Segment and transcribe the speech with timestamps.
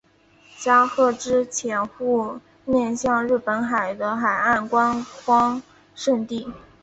[0.57, 5.61] 加贺之潜户面向日本海的海岸观光
[5.93, 6.51] 胜地。